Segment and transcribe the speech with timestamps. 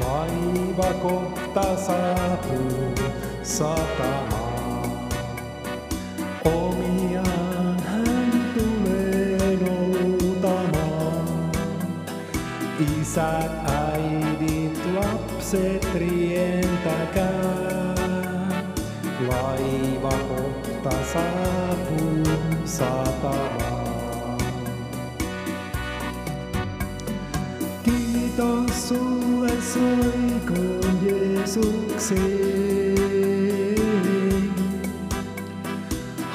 [0.00, 2.94] Laiva kohta saapuu
[3.42, 4.90] satamaan.
[6.44, 11.50] Omiaan hän tulee noutamaan.
[13.00, 17.94] Isät, äidit, lapset rientäkää.
[19.28, 22.24] Laiva kohta saapuu
[22.64, 23.56] satamaan.
[27.84, 29.45] Kiitos sulle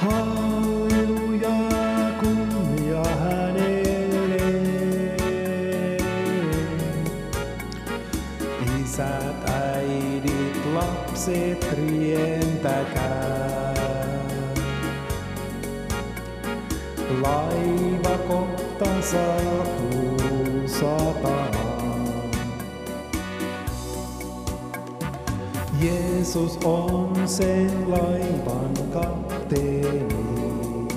[0.02, 1.58] Halleluja,
[2.20, 4.44] kunnia hänelle.
[8.82, 13.74] Isät, äidit, lapset rientäkää.
[17.22, 20.21] Laiva kohta saapuu
[25.82, 30.88] Jeesus on sen laivan kapteeni.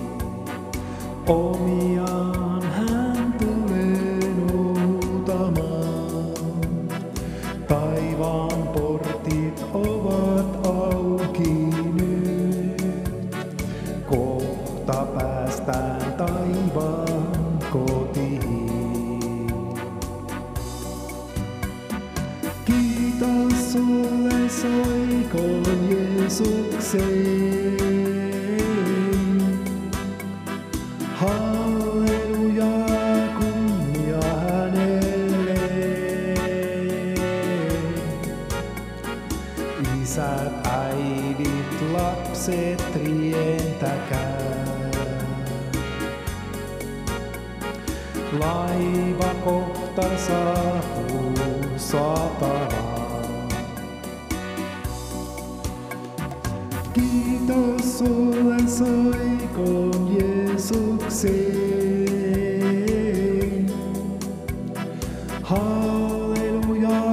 [1.26, 5.54] Omiaan hän tulee noutamaan.
[7.68, 12.82] Taivaan portit ovat auki nyt.
[14.06, 18.03] Kohta päästään taivaan kotiin.
[23.74, 27.04] Kiitos sulle soikoon Jeesukseen.
[31.14, 32.74] Halleluja,
[33.38, 35.58] kunnia hänelle.
[40.02, 44.44] Isät, äidit, lapset rientäkää.
[48.38, 51.34] Laiva kohta saapuu
[51.76, 52.23] satamaan.
[57.14, 61.34] Kiitos sulle soikoon Jeesukseen.
[65.42, 67.04] Halleluja.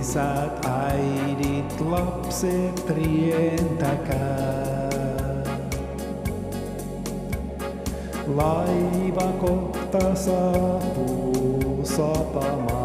[0.00, 4.44] Isät, äidit, lapset rientäkää.
[8.26, 11.23] Laiva kohta saapuu
[11.96, 12.83] satamaan.